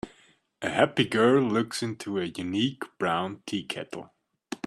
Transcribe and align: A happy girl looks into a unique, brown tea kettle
A 0.63 0.67
happy 0.71 1.05
girl 1.05 1.43
looks 1.43 1.83
into 1.83 2.17
a 2.17 2.23
unique, 2.25 2.81
brown 2.97 3.43
tea 3.45 3.63
kettle 3.63 4.09